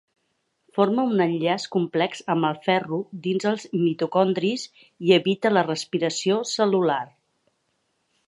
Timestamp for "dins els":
3.27-3.67